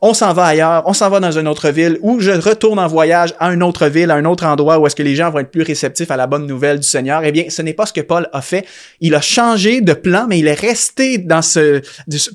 on 0.00 0.12
s'en 0.14 0.32
va 0.32 0.46
ailleurs, 0.46 0.82
on 0.86 0.92
s'en 0.92 1.08
va 1.08 1.20
dans 1.20 1.30
une 1.30 1.48
autre 1.48 1.70
ville, 1.70 1.98
ou 2.02 2.20
je 2.20 2.30
retourne 2.30 2.78
en 2.78 2.86
voyage 2.86 3.34
à 3.38 3.52
une 3.52 3.62
autre 3.62 3.86
ville, 3.86 4.10
à 4.10 4.14
un 4.14 4.24
autre 4.24 4.44
endroit 4.44 4.78
où 4.78 4.86
est-ce 4.86 4.96
que 4.96 5.02
les 5.02 5.14
gens 5.14 5.30
vont 5.30 5.38
être 5.38 5.50
plus 5.50 5.62
réceptifs 5.62 6.10
à 6.10 6.16
la 6.16 6.26
bonne 6.26 6.46
nouvelle 6.46 6.80
du 6.80 6.86
Seigneur. 6.86 7.22
Eh 7.24 7.32
bien, 7.32 7.44
ce 7.48 7.62
n'est 7.62 7.72
pas 7.72 7.86
ce 7.86 7.92
que 7.92 8.00
Paul 8.00 8.28
a 8.32 8.42
fait. 8.42 8.66
Il 9.00 9.14
a 9.14 9.20
changé 9.20 9.80
de 9.80 9.92
plan, 9.92 10.26
mais 10.28 10.38
il 10.38 10.48
est 10.48 10.60
resté 10.60 11.18
dans 11.18 11.42
ce, 11.42 11.80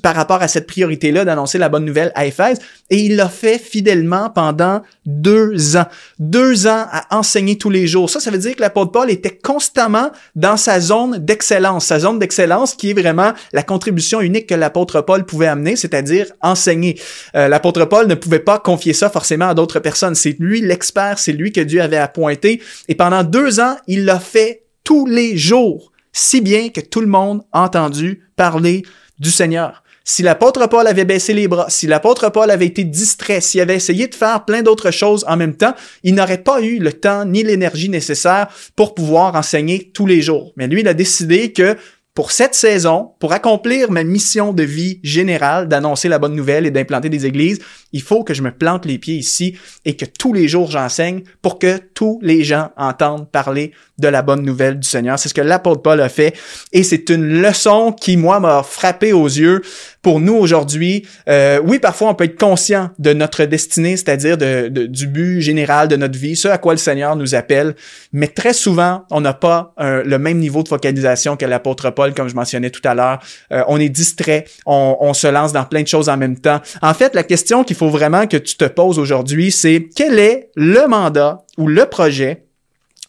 par 0.00 0.14
rapport 0.14 0.42
à 0.42 0.48
cette 0.48 0.66
priorité-là 0.66 1.24
d'annoncer 1.24 1.58
la 1.58 1.68
bonne 1.68 1.84
nouvelle 1.84 2.12
à 2.14 2.26
Éphèse, 2.26 2.58
et 2.88 2.98
il 2.98 3.16
l'a 3.16 3.28
fait 3.28 3.58
fidèlement 3.58 4.30
pendant 4.30 4.82
deux 5.06 5.76
ans. 5.76 5.86
Deux 6.18 6.66
ans 6.66 6.86
à 6.90 7.16
enseigner 7.16 7.58
tous 7.58 7.70
les 7.70 7.86
jours. 7.86 8.08
Ça, 8.10 8.20
ça 8.20 8.30
veut 8.30 8.38
dire 8.38 8.56
que 8.56 8.60
l'apôtre 8.60 8.92
Paul 8.92 9.10
était 9.10 9.36
constamment 9.36 10.10
dans 10.34 10.56
sa 10.56 10.80
zone 10.80 11.18
d'excellence, 11.18 11.86
sa 11.86 11.98
zone 11.98 12.18
d'excellence 12.18 12.74
qui 12.74 12.90
est 12.90 13.00
vraiment 13.00 13.32
la 13.52 13.62
contribution 13.62 14.20
unique 14.20 14.46
que 14.46 14.54
l'apôtre 14.54 15.02
Paul 15.02 15.24
pouvait 15.24 15.46
amener, 15.46 15.76
c'est-à-dire 15.76 16.26
enseigner. 16.40 16.98
Euh, 17.34 17.48
l'apôtre 17.50 17.84
Paul 17.84 18.06
ne 18.06 18.14
pouvait 18.14 18.38
pas 18.38 18.58
confier 18.58 18.92
ça 18.92 19.10
forcément 19.10 19.48
à 19.48 19.54
d'autres 19.54 19.80
personnes. 19.80 20.14
C'est 20.14 20.36
lui 20.38 20.60
l'expert, 20.60 21.18
c'est 21.18 21.32
lui 21.32 21.52
que 21.52 21.60
Dieu 21.60 21.82
avait 21.82 21.96
appointé. 21.96 22.62
Et 22.88 22.94
pendant 22.94 23.24
deux 23.24 23.60
ans, 23.60 23.76
il 23.86 24.04
l'a 24.04 24.20
fait 24.20 24.62
tous 24.84 25.06
les 25.06 25.36
jours, 25.36 25.92
si 26.12 26.40
bien 26.40 26.70
que 26.70 26.80
tout 26.80 27.00
le 27.00 27.06
monde 27.06 27.42
a 27.52 27.62
entendu 27.62 28.22
parler 28.36 28.82
du 29.18 29.30
Seigneur. 29.30 29.82
Si 30.02 30.22
l'apôtre 30.22 30.66
Paul 30.66 30.86
avait 30.86 31.04
baissé 31.04 31.34
les 31.34 31.46
bras, 31.46 31.66
si 31.68 31.86
l'apôtre 31.86 32.30
Paul 32.30 32.50
avait 32.50 32.66
été 32.66 32.84
distrait, 32.84 33.40
s'il 33.40 33.60
avait 33.60 33.76
essayé 33.76 34.08
de 34.08 34.14
faire 34.14 34.44
plein 34.44 34.62
d'autres 34.62 34.90
choses 34.90 35.24
en 35.28 35.36
même 35.36 35.54
temps, 35.54 35.74
il 36.02 36.14
n'aurait 36.14 36.42
pas 36.42 36.62
eu 36.62 36.78
le 36.78 36.92
temps 36.92 37.24
ni 37.24 37.42
l'énergie 37.42 37.90
nécessaire 37.90 38.48
pour 38.74 38.94
pouvoir 38.94 39.34
enseigner 39.36 39.90
tous 39.92 40.06
les 40.06 40.22
jours. 40.22 40.52
Mais 40.56 40.66
lui, 40.66 40.80
il 40.80 40.88
a 40.88 40.94
décidé 40.94 41.52
que 41.52 41.76
pour 42.14 42.32
cette 42.32 42.54
saison, 42.54 43.12
pour 43.20 43.32
accomplir 43.32 43.90
ma 43.90 44.02
mission 44.02 44.52
de 44.52 44.64
vie 44.64 44.98
générale 45.04 45.68
d'annoncer 45.68 46.08
la 46.08 46.18
bonne 46.18 46.34
nouvelle 46.34 46.66
et 46.66 46.70
d'implanter 46.70 47.08
des 47.08 47.24
églises, 47.24 47.60
il 47.92 48.02
faut 48.02 48.24
que 48.24 48.34
je 48.34 48.42
me 48.42 48.50
plante 48.50 48.84
les 48.84 48.98
pieds 48.98 49.14
ici 49.14 49.56
et 49.84 49.96
que 49.96 50.04
tous 50.04 50.32
les 50.32 50.48
jours 50.48 50.70
j'enseigne 50.70 51.22
pour 51.40 51.58
que 51.58 51.78
tous 51.94 52.18
les 52.22 52.42
gens 52.42 52.70
entendent 52.76 53.30
parler 53.30 53.72
de 53.98 54.08
la 54.08 54.22
bonne 54.22 54.42
nouvelle 54.42 54.80
du 54.80 54.88
Seigneur. 54.88 55.18
C'est 55.18 55.28
ce 55.28 55.34
que 55.34 55.40
l'apôtre 55.40 55.82
Paul 55.82 56.00
a 56.00 56.08
fait 56.08 56.34
et 56.72 56.82
c'est 56.82 57.10
une 57.10 57.40
leçon 57.40 57.92
qui, 57.92 58.16
moi, 58.16 58.40
m'a 58.40 58.62
frappé 58.64 59.12
aux 59.12 59.28
yeux 59.28 59.62
pour 60.02 60.20
nous 60.20 60.34
aujourd'hui. 60.34 61.06
Euh, 61.28 61.60
oui, 61.64 61.78
parfois 61.78 62.08
on 62.08 62.14
peut 62.14 62.24
être 62.24 62.38
conscient 62.38 62.90
de 62.98 63.12
notre 63.12 63.44
destinée, 63.44 63.96
c'est-à-dire 63.96 64.36
du 64.38 65.06
but 65.06 65.40
général 65.40 65.88
de 65.88 65.96
notre 65.96 66.18
vie, 66.18 66.36
ce 66.36 66.48
à 66.48 66.58
quoi 66.58 66.72
le 66.72 66.78
Seigneur 66.78 67.16
nous 67.16 67.34
appelle, 67.34 67.74
mais 68.12 68.28
très 68.28 68.52
souvent, 68.52 69.04
on 69.10 69.20
n'a 69.20 69.34
pas 69.34 69.74
le 69.78 70.18
même 70.18 70.38
niveau 70.38 70.62
de 70.62 70.68
focalisation 70.68 71.36
que 71.36 71.44
l'apôtre 71.44 71.90
Paul, 71.90 72.14
comme 72.14 72.28
je 72.28 72.34
mentionnais 72.34 72.70
tout 72.70 72.80
à 72.84 72.94
l'heure. 72.94 73.20
Euh, 73.52 73.62
on 73.68 73.78
est 73.78 73.88
distrait, 73.88 74.44
on, 74.66 74.96
on 75.00 75.14
se 75.14 75.26
lance 75.26 75.52
dans 75.52 75.64
plein 75.64 75.82
de 75.82 75.88
choses 75.88 76.08
en 76.08 76.16
même 76.16 76.38
temps. 76.38 76.60
En 76.82 76.94
fait, 76.94 77.14
la 77.14 77.22
question 77.22 77.64
qu'il 77.64 77.76
faut 77.76 77.90
vraiment 77.90 78.26
que 78.26 78.36
tu 78.36 78.56
te 78.56 78.64
poses 78.64 78.98
aujourd'hui, 78.98 79.50
c'est 79.50 79.88
quel 79.94 80.18
est 80.18 80.50
le 80.56 80.86
mandat 80.86 81.42
ou 81.58 81.66
le 81.66 81.86
projet 81.86 82.44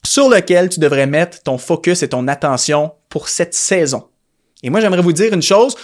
sur 0.04 0.30
lequel 0.30 0.70
tu 0.70 0.80
devrais 0.80 1.08
mettre 1.08 1.44
ton 1.44 1.58
focus 1.58 2.04
et 2.04 2.08
ton 2.08 2.28
attention 2.28 2.92
pour 3.10 3.30
cette 3.30 3.54
saison? 3.54 4.06
Et 4.64 4.70
moi, 4.70 4.80
j'aimerais 4.80 5.02
vous 5.02 5.14
dire 5.14 5.34
une 5.34 5.42
chose, 5.42 5.76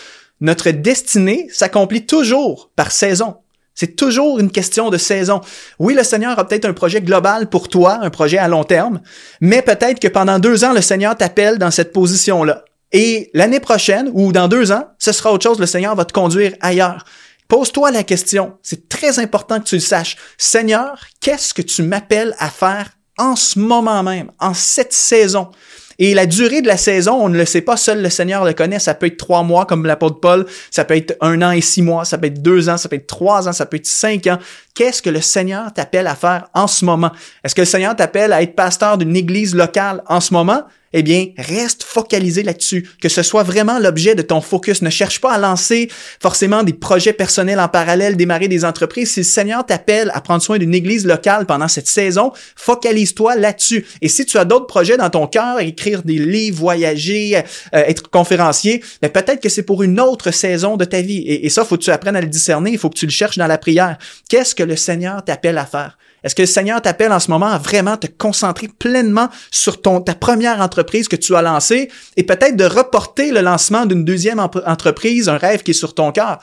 notre 0.42 0.72
destinée 0.72 1.48
s'accomplit 1.52 2.06
toujours 2.06 2.70
par 2.76 2.92
saison. 2.92 3.38
C'est 3.74 3.96
toujours 3.96 4.40
une 4.40 4.50
question 4.50 4.90
de 4.90 4.98
saison. 4.98 5.42
Oui, 5.78 5.94
le 5.94 6.04
Seigneur 6.04 6.40
a 6.40 6.48
peut-être 6.48 6.66
un 6.66 6.74
projet 6.74 7.00
global 7.00 7.48
pour 7.48 7.70
toi, 7.70 8.00
un 8.02 8.10
projet 8.10 8.40
à 8.40 8.48
long 8.48 8.64
terme, 8.64 9.02
mais 9.40 9.62
peut-être 9.62 10.00
que 10.00 10.08
pendant 10.08 10.40
deux 10.40 10.64
ans, 10.64 10.74
le 10.74 10.82
Seigneur 10.82 11.16
t'appelle 11.16 11.60
dans 11.60 11.70
cette 11.70 11.94
position-là. 11.94 12.66
Et 12.92 13.30
l'année 13.34 13.60
prochaine, 13.60 14.10
ou 14.14 14.32
dans 14.32 14.48
deux 14.48 14.72
ans, 14.72 14.88
ce 14.98 15.12
sera 15.12 15.32
autre 15.32 15.44
chose, 15.44 15.60
le 15.60 15.68
Seigneur 15.68 15.96
va 15.96 16.06
te 16.06 16.14
conduire 16.14 16.54
ailleurs. 16.60 17.06
Pose-toi 17.48 17.92
la 17.92 18.04
question, 18.04 18.58
c'est 18.64 18.90
très 18.90 19.20
important 19.20 19.60
que 19.60 19.66
tu 19.66 19.76
le 19.76 19.82
saches. 19.82 20.18
Seigneur, 20.38 21.06
qu'est-ce 21.22 21.54
que 21.54 21.62
tu 21.62 21.84
m'appelles 21.84 22.36
à 22.40 22.50
faire 22.50 22.90
en 23.20 23.36
ce 23.36 23.60
moment 23.60 24.02
même, 24.02 24.32
en 24.40 24.56
cette 24.56 24.94
saison? 24.94 25.52
Et 26.00 26.14
la 26.14 26.26
durée 26.26 26.62
de 26.62 26.68
la 26.68 26.78
saison, 26.78 27.14
on 27.14 27.30
ne 27.30 27.38
le 27.38 27.46
sait 27.46 27.62
pas, 27.62 27.78
seul 27.78 28.02
le 28.02 28.10
Seigneur 28.10 28.46
le 28.46 28.54
connaît. 28.54 28.80
Ça 28.80 28.94
peut 28.94 29.08
être 29.08 29.18
trois 29.18 29.44
mois 29.44 29.66
comme 29.66 29.86
l'apôtre 29.86 30.20
Paul, 30.20 30.46
ça 30.70 30.86
peut 30.86 30.96
être 30.96 31.18
un 31.22 31.42
an 31.42 31.52
et 31.52 31.62
six 31.62 31.82
mois, 31.82 32.06
ça 32.06 32.18
peut 32.18 32.28
être 32.28 32.42
deux 32.42 32.70
ans, 32.70 32.78
ça 32.78 32.90
peut 32.90 32.98
être 32.98 33.08
trois 33.08 33.48
ans, 33.48 33.54
ça 33.54 33.66
peut 33.66 33.78
être 33.78 33.88
cinq 33.88 34.28
ans. 34.28 34.38
Qu'est-ce 34.76 35.02
que 35.02 35.10
le 35.10 35.22
Seigneur 35.22 35.74
t'appelle 35.74 36.08
à 36.08 36.16
faire 36.16 36.48
en 36.54 36.68
ce 36.68 36.86
moment? 36.86 37.12
Est-ce 37.44 37.56
que 37.56 37.62
le 37.62 37.66
Seigneur 37.66 37.96
t'appelle 37.96 38.34
à 38.34 38.42
être 38.42 38.56
pasteur 38.56 38.98
d'une 38.98 39.16
église 39.16 39.56
locale 39.56 40.04
en 40.08 40.20
ce 40.20 40.34
moment? 40.34 40.64
Eh 41.00 41.04
bien, 41.04 41.28
reste 41.38 41.84
focalisé 41.84 42.42
là-dessus, 42.42 42.90
que 43.00 43.08
ce 43.08 43.22
soit 43.22 43.44
vraiment 43.44 43.78
l'objet 43.78 44.16
de 44.16 44.24
ton 44.24 44.42
focus. 44.42 44.82
Ne 44.82 44.90
cherche 44.90 45.22
pas 45.22 45.32
à 45.32 45.38
lancer 45.38 45.92
forcément 46.20 46.64
des 46.64 46.74
projets 46.74 47.14
personnels 47.14 47.60
en 47.60 47.68
parallèle, 47.68 48.18
démarrer 48.18 48.48
des 48.48 48.66
entreprises. 48.66 49.12
Si 49.12 49.20
le 49.20 49.26
Seigneur 49.26 49.64
t'appelle 49.64 50.10
à 50.16 50.22
prendre 50.22 50.42
soin 50.42 50.58
d'une 50.58 50.74
église 50.74 51.06
locale 51.06 51.46
pendant 51.46 51.68
cette 51.68 51.86
saison, 51.86 52.32
focalise-toi 52.56 53.36
là-dessus. 53.36 53.86
Et 54.02 54.10
si 54.10 54.26
tu 54.26 54.40
as 54.40 54.46
d'autres 54.46 54.66
projets 54.66 54.98
dans 54.98 55.12
ton 55.12 55.28
cœur, 55.28 55.60
écrire 55.60 56.02
des 56.02 56.18
livres, 56.18 56.58
voyager, 56.58 57.38
euh, 57.38 57.42
être 57.74 58.10
conférencier, 58.10 58.82
mais 59.04 59.10
ben, 59.10 59.22
peut-être 59.22 59.40
que 59.40 59.50
c'est 59.50 59.62
pour 59.62 59.84
une 59.84 60.00
autre 60.00 60.32
saison 60.32 60.78
de 60.78 60.86
ta 60.86 61.02
vie. 61.02 61.20
Et, 61.20 61.46
et 61.46 61.50
ça, 61.50 61.64
faut 61.64 61.78
que 61.78 61.84
tu 61.84 61.92
apprennes 61.92 62.16
à 62.16 62.22
le 62.22 62.28
discerner, 62.28 62.72
il 62.72 62.80
faut 62.80 62.90
que 62.90 62.98
tu 62.98 63.06
le 63.06 63.12
cherches 63.12 63.38
dans 63.38 63.46
la 63.46 63.60
prière. 63.60 64.00
Qu'est-ce 64.30 64.56
que 64.56 64.64
le 64.64 64.76
Seigneur 64.76 65.24
t'appelle 65.24 65.60
à 65.60 65.68
faire? 65.68 65.96
Est-ce 66.28 66.36
que 66.36 66.42
le 66.42 66.48
Seigneur 66.48 66.82
t'appelle 66.82 67.14
en 67.14 67.22
ce 67.22 67.32
moment 67.32 67.46
à 67.46 67.58
vraiment 67.58 67.96
te 67.96 68.08
concentrer 68.08 68.68
pleinement 68.68 69.30
sur 69.50 69.82
ton, 69.82 70.02
ta 70.02 70.14
première 70.14 70.60
entreprise 70.60 71.08
que 71.08 71.16
tu 71.16 71.34
as 71.38 71.42
lancée 71.42 71.90
et 72.18 72.24
peut-être 72.24 72.58
de 72.58 72.66
reporter 72.66 73.32
le 73.32 73.40
lancement 73.40 73.86
d'une 73.86 74.04
deuxième 74.04 74.42
entreprise, 74.42 75.30
un 75.30 75.38
rêve 75.38 75.64
qui 75.64 75.72
est 75.72 75.74
sur 75.74 75.96
ton 75.96 76.12
cœur? 76.12 76.40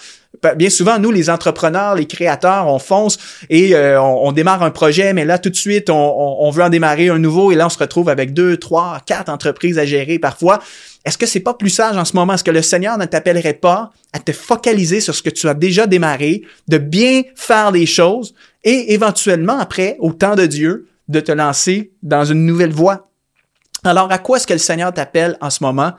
Bien 0.56 0.70
souvent, 0.70 0.98
nous, 0.98 1.10
les 1.10 1.30
entrepreneurs, 1.30 1.94
les 1.94 2.06
créateurs, 2.06 2.68
on 2.68 2.78
fonce 2.78 3.18
et 3.48 3.74
euh, 3.74 4.00
on, 4.00 4.32
démarre 4.32 4.62
un 4.62 4.70
projet, 4.70 5.12
mais 5.12 5.24
là, 5.24 5.38
tout 5.38 5.50
de 5.50 5.56
suite, 5.56 5.88
on, 5.90 6.50
veut 6.50 6.62
en 6.62 6.68
démarrer 6.68 7.08
un 7.08 7.18
nouveau 7.18 7.52
et 7.52 7.54
là, 7.54 7.66
on 7.66 7.70
se 7.70 7.78
retrouve 7.78 8.08
avec 8.08 8.34
deux, 8.34 8.56
trois, 8.56 9.00
quatre 9.06 9.30
entreprises 9.30 9.78
à 9.78 9.84
gérer 9.84 10.18
parfois. 10.18 10.60
Est-ce 11.04 11.18
que 11.18 11.26
c'est 11.26 11.40
pas 11.40 11.54
plus 11.54 11.70
sage 11.70 11.96
en 11.96 12.04
ce 12.04 12.14
moment? 12.14 12.34
Est-ce 12.34 12.44
que 12.44 12.50
le 12.50 12.62
Seigneur 12.62 12.98
ne 12.98 13.04
t'appellerait 13.04 13.54
pas 13.54 13.90
à 14.12 14.18
te 14.18 14.32
focaliser 14.32 15.00
sur 15.00 15.14
ce 15.14 15.22
que 15.22 15.30
tu 15.30 15.48
as 15.48 15.54
déjà 15.54 15.86
démarré, 15.86 16.42
de 16.68 16.78
bien 16.78 17.22
faire 17.34 17.70
les 17.70 17.86
choses 17.86 18.34
et 18.64 18.94
éventuellement, 18.94 19.58
après, 19.58 19.96
au 20.00 20.12
temps 20.12 20.34
de 20.34 20.46
Dieu, 20.46 20.88
de 21.08 21.20
te 21.20 21.32
lancer 21.32 21.92
dans 22.02 22.24
une 22.24 22.46
nouvelle 22.46 22.72
voie? 22.72 23.08
Alors, 23.84 24.10
à 24.10 24.18
quoi 24.18 24.38
est-ce 24.38 24.46
que 24.46 24.54
le 24.54 24.58
Seigneur 24.58 24.92
t'appelle 24.92 25.36
en 25.42 25.50
ce 25.50 25.62
moment? 25.62 25.92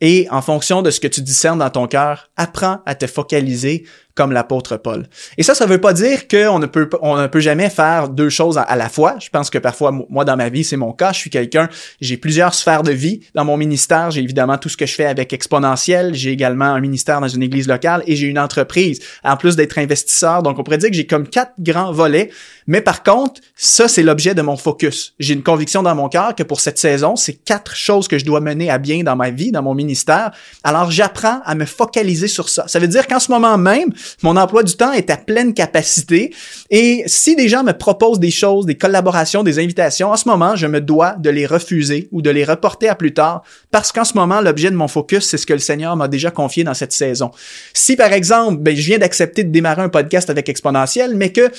Et 0.00 0.28
en 0.30 0.42
fonction 0.42 0.82
de 0.82 0.90
ce 0.90 1.00
que 1.00 1.08
tu 1.08 1.22
discernes 1.22 1.58
dans 1.58 1.70
ton 1.70 1.88
cœur, 1.88 2.30
apprends 2.36 2.82
à 2.86 2.94
te 2.94 3.06
focaliser 3.06 3.84
comme 4.18 4.32
l'apôtre 4.32 4.76
Paul. 4.76 5.06
Et 5.36 5.44
ça, 5.44 5.54
ça 5.54 5.64
veut 5.64 5.80
pas 5.80 5.92
dire 5.92 6.26
qu'on 6.26 6.58
ne 6.58 6.66
peut, 6.66 6.90
on 7.02 7.16
ne 7.16 7.28
peut 7.28 7.38
jamais 7.38 7.70
faire 7.70 8.08
deux 8.08 8.30
choses 8.30 8.58
à, 8.58 8.74
la 8.74 8.88
fois. 8.88 9.14
Je 9.20 9.28
pense 9.30 9.48
que 9.48 9.58
parfois, 9.58 9.92
moi, 9.92 10.24
dans 10.24 10.36
ma 10.36 10.48
vie, 10.48 10.64
c'est 10.64 10.76
mon 10.76 10.92
cas. 10.92 11.12
Je 11.12 11.18
suis 11.18 11.30
quelqu'un, 11.30 11.68
j'ai 12.00 12.16
plusieurs 12.16 12.52
sphères 12.52 12.82
de 12.82 12.90
vie. 12.90 13.20
Dans 13.36 13.44
mon 13.44 13.56
ministère, 13.56 14.10
j'ai 14.10 14.20
évidemment 14.20 14.58
tout 14.58 14.68
ce 14.68 14.76
que 14.76 14.86
je 14.86 14.94
fais 14.96 15.04
avec 15.04 15.32
Exponentiel. 15.32 16.14
J'ai 16.14 16.32
également 16.32 16.64
un 16.64 16.80
ministère 16.80 17.20
dans 17.20 17.28
une 17.28 17.44
église 17.44 17.68
locale 17.68 18.02
et 18.08 18.16
j'ai 18.16 18.26
une 18.26 18.40
entreprise. 18.40 18.98
En 19.22 19.36
plus 19.36 19.54
d'être 19.54 19.78
investisseur, 19.78 20.42
donc 20.42 20.58
on 20.58 20.64
pourrait 20.64 20.78
dire 20.78 20.90
que 20.90 20.96
j'ai 20.96 21.06
comme 21.06 21.28
quatre 21.28 21.52
grands 21.60 21.92
volets. 21.92 22.32
Mais 22.66 22.80
par 22.80 23.04
contre, 23.04 23.40
ça, 23.54 23.86
c'est 23.86 24.02
l'objet 24.02 24.34
de 24.34 24.42
mon 24.42 24.56
focus. 24.56 25.14
J'ai 25.20 25.34
une 25.34 25.44
conviction 25.44 25.84
dans 25.84 25.94
mon 25.94 26.08
cœur 26.08 26.34
que 26.34 26.42
pour 26.42 26.60
cette 26.60 26.78
saison, 26.78 27.14
c'est 27.14 27.34
quatre 27.34 27.76
choses 27.76 28.08
que 28.08 28.18
je 28.18 28.24
dois 28.24 28.40
mener 28.40 28.68
à 28.68 28.78
bien 28.78 29.04
dans 29.04 29.14
ma 29.14 29.30
vie, 29.30 29.52
dans 29.52 29.62
mon 29.62 29.74
ministère. 29.74 30.32
Alors, 30.64 30.90
j'apprends 30.90 31.40
à 31.44 31.54
me 31.54 31.66
focaliser 31.66 32.26
sur 32.26 32.48
ça. 32.48 32.66
Ça 32.66 32.80
veut 32.80 32.88
dire 32.88 33.06
qu'en 33.06 33.20
ce 33.20 33.30
moment 33.30 33.56
même, 33.56 33.92
mon 34.22 34.36
emploi 34.36 34.62
du 34.62 34.76
temps 34.76 34.92
est 34.92 35.10
à 35.10 35.16
pleine 35.16 35.54
capacité. 35.54 36.34
Et 36.70 37.02
si 37.06 37.36
des 37.36 37.48
gens 37.48 37.64
me 37.64 37.72
proposent 37.72 38.20
des 38.20 38.30
choses, 38.30 38.66
des 38.66 38.76
collaborations, 38.76 39.42
des 39.42 39.58
invitations, 39.58 40.10
en 40.10 40.16
ce 40.16 40.28
moment, 40.28 40.56
je 40.56 40.66
me 40.66 40.80
dois 40.80 41.14
de 41.18 41.30
les 41.30 41.46
refuser 41.46 42.08
ou 42.12 42.22
de 42.22 42.30
les 42.30 42.44
reporter 42.44 42.88
à 42.88 42.94
plus 42.94 43.14
tard 43.14 43.42
parce 43.70 43.92
qu'en 43.92 44.04
ce 44.04 44.14
moment, 44.14 44.40
l'objet 44.40 44.70
de 44.70 44.76
mon 44.76 44.88
focus, 44.88 45.26
c'est 45.26 45.38
ce 45.38 45.46
que 45.46 45.52
le 45.52 45.58
Seigneur 45.58 45.96
m'a 45.96 46.08
déjà 46.08 46.30
confié 46.30 46.64
dans 46.64 46.74
cette 46.74 46.92
saison. 46.92 47.30
Si, 47.74 47.96
par 47.96 48.12
exemple, 48.12 48.58
ben, 48.58 48.76
je 48.76 48.82
viens 48.82 48.98
d'accepter 48.98 49.44
de 49.44 49.50
démarrer 49.50 49.82
un 49.82 49.88
podcast 49.88 50.30
avec 50.30 50.48
Exponentiel, 50.48 51.14
mais 51.14 51.32
que 51.32 51.50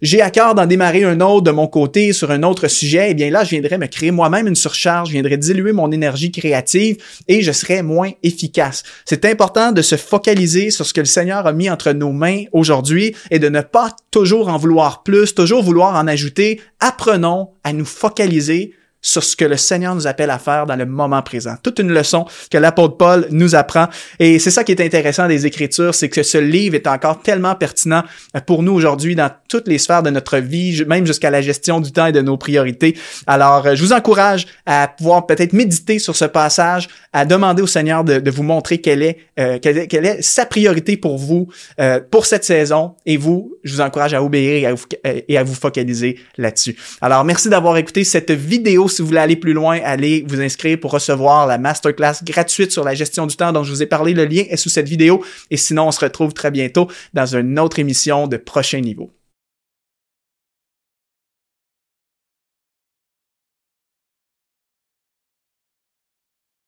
j'ai 0.00 0.22
à 0.22 0.30
cœur 0.30 0.54
d'en 0.54 0.66
démarrer 0.66 1.04
un 1.04 1.20
autre 1.20 1.42
de 1.42 1.50
mon 1.50 1.66
côté 1.66 2.12
sur 2.12 2.30
un 2.30 2.42
autre 2.42 2.68
sujet, 2.68 3.10
eh 3.10 3.14
bien 3.14 3.30
là, 3.30 3.44
je 3.44 3.50
viendrais 3.50 3.78
me 3.78 3.86
créer 3.86 4.10
moi-même 4.10 4.46
une 4.46 4.54
surcharge, 4.54 5.08
je 5.08 5.14
viendrais 5.14 5.36
diluer 5.36 5.72
mon 5.72 5.90
énergie 5.90 6.30
créative 6.30 6.98
et 7.26 7.42
je 7.42 7.52
serais 7.52 7.82
moins 7.82 8.10
efficace. 8.22 8.82
C'est 9.04 9.24
important 9.24 9.72
de 9.72 9.82
se 9.82 9.96
focaliser 9.96 10.70
sur 10.70 10.86
ce 10.86 10.94
que 10.94 11.00
le 11.00 11.06
Seigneur 11.06 11.46
a 11.46 11.52
mis 11.52 11.68
entre 11.70 11.92
nos 11.92 12.12
mains 12.12 12.44
aujourd'hui 12.52 13.14
et 13.30 13.38
de 13.38 13.48
ne 13.48 13.60
pas 13.60 13.94
toujours 14.10 14.48
en 14.48 14.56
vouloir 14.56 15.02
plus, 15.02 15.34
toujours 15.34 15.62
vouloir 15.62 15.96
en 15.96 16.06
ajouter. 16.06 16.60
Apprenons 16.80 17.50
à 17.64 17.72
nous 17.72 17.84
focaliser 17.84 18.74
sur 19.00 19.22
ce 19.22 19.36
que 19.36 19.44
le 19.44 19.56
Seigneur 19.56 19.94
nous 19.94 20.06
appelle 20.06 20.30
à 20.30 20.38
faire 20.38 20.66
dans 20.66 20.76
le 20.76 20.86
moment 20.86 21.22
présent. 21.22 21.54
Toute 21.62 21.78
une 21.78 21.92
leçon 21.92 22.26
que 22.50 22.58
l'apôtre 22.58 22.96
Paul 22.96 23.26
nous 23.30 23.54
apprend. 23.54 23.86
Et 24.18 24.38
c'est 24.38 24.50
ça 24.50 24.64
qui 24.64 24.72
est 24.72 24.80
intéressant 24.80 25.28
des 25.28 25.46
Écritures, 25.46 25.94
c'est 25.94 26.08
que 26.08 26.22
ce 26.22 26.38
livre 26.38 26.74
est 26.74 26.86
encore 26.86 27.22
tellement 27.22 27.54
pertinent 27.54 28.02
pour 28.46 28.62
nous 28.62 28.72
aujourd'hui 28.72 29.14
dans 29.14 29.30
toutes 29.48 29.68
les 29.68 29.78
sphères 29.78 30.02
de 30.02 30.10
notre 30.10 30.38
vie, 30.38 30.84
même 30.86 31.06
jusqu'à 31.06 31.30
la 31.30 31.40
gestion 31.40 31.80
du 31.80 31.92
temps 31.92 32.06
et 32.06 32.12
de 32.12 32.20
nos 32.20 32.36
priorités. 32.36 32.96
Alors, 33.26 33.74
je 33.74 33.82
vous 33.82 33.92
encourage 33.92 34.46
à 34.66 34.88
pouvoir 34.88 35.26
peut-être 35.26 35.52
méditer 35.52 35.98
sur 35.98 36.16
ce 36.16 36.24
passage, 36.24 36.88
à 37.12 37.24
demander 37.24 37.62
au 37.62 37.66
Seigneur 37.66 38.04
de, 38.04 38.30
vous 38.30 38.42
montrer 38.42 38.78
quelle 38.78 39.02
est, 39.02 39.18
euh, 39.38 39.58
quelle 39.58 39.78
est, 39.78 40.22
sa 40.22 40.44
priorité 40.44 40.96
pour 40.96 41.18
vous 41.18 41.48
euh, 41.80 42.00
pour 42.10 42.26
cette 42.26 42.44
saison. 42.44 42.94
Et 43.06 43.16
vous, 43.16 43.54
je 43.64 43.74
vous 43.74 43.80
encourage 43.80 44.12
à 44.12 44.22
obéir 44.22 44.54
et 44.54 44.66
à 44.66 44.74
vous, 44.74 44.84
et 45.04 45.38
à 45.38 45.44
vous 45.44 45.54
focaliser 45.54 46.18
là-dessus. 46.36 46.76
Alors, 47.00 47.24
merci 47.24 47.48
d'avoir 47.48 47.76
écouté 47.76 48.04
cette 48.04 48.30
vidéo 48.30 48.87
si 48.88 49.02
vous 49.02 49.08
voulez 49.08 49.20
aller 49.20 49.36
plus 49.36 49.52
loin, 49.52 49.78
allez 49.82 50.24
vous 50.26 50.40
inscrire 50.40 50.78
pour 50.80 50.90
recevoir 50.90 51.46
la 51.46 51.58
masterclass 51.58 52.24
gratuite 52.24 52.72
sur 52.72 52.84
la 52.84 52.94
gestion 52.94 53.26
du 53.26 53.36
temps 53.36 53.52
dont 53.52 53.64
je 53.64 53.72
vous 53.72 53.82
ai 53.82 53.86
parlé. 53.86 54.14
Le 54.14 54.24
lien 54.24 54.44
est 54.48 54.56
sous 54.56 54.68
cette 54.68 54.88
vidéo. 54.88 55.22
Et 55.50 55.56
sinon, 55.56 55.88
on 55.88 55.92
se 55.92 56.00
retrouve 56.00 56.32
très 56.32 56.50
bientôt 56.50 56.88
dans 57.14 57.26
une 57.26 57.58
autre 57.58 57.78
émission 57.78 58.26
de 58.26 58.36
prochain 58.36 58.80
niveau. 58.80 59.10